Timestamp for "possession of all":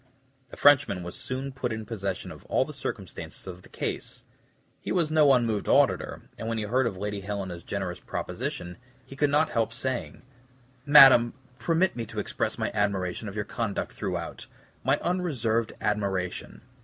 1.85-2.65